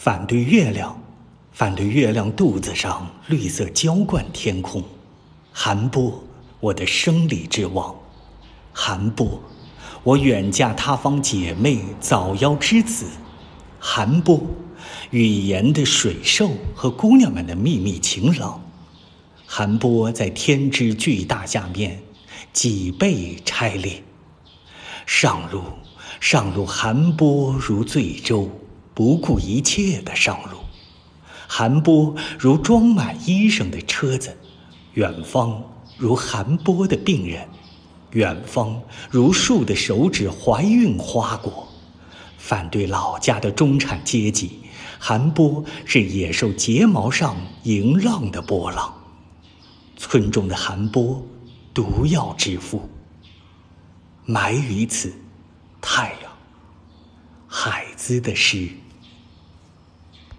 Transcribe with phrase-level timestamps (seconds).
[0.00, 0.96] 反对月亮，
[1.50, 4.80] 反对月亮肚子上绿色浇灌天空。
[5.52, 6.22] 寒波，
[6.60, 7.92] 我的生理之王。
[8.72, 9.42] 寒波，
[10.04, 13.06] 我远嫁他方姐妹早夭之子。
[13.80, 14.40] 寒波，
[15.10, 18.62] 语言的水兽和姑娘们的秘密情郎。
[19.46, 22.00] 寒波在天之巨大下面，
[22.52, 24.04] 脊背拆裂。
[25.06, 25.64] 上路，
[26.20, 28.48] 上路，寒波如醉舟，
[28.98, 30.58] 不顾一切的上路。
[31.46, 34.36] 寒波如装满医生的车子，
[34.94, 35.62] 远方
[35.96, 37.48] 如寒波的病人，
[38.10, 41.68] 远方如树的手指怀孕花果。
[42.38, 44.62] 反对老家的中产阶级，
[44.98, 48.92] 寒波是野兽睫毛上迎浪的波浪。
[49.96, 51.24] 村中的寒波，
[51.72, 52.90] 毒药之父。
[54.24, 55.12] 埋于此，
[55.80, 56.32] 太阳，
[57.46, 58.68] 海子的诗。